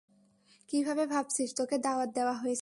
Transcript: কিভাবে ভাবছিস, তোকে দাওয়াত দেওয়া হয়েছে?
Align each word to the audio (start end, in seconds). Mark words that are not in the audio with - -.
কিভাবে 0.69 1.03
ভাবছিস, 1.05 1.49
তোকে 1.55 1.75
দাওয়াত 1.77 2.09
দেওয়া 2.09 2.33
হয়েছে? 2.33 2.59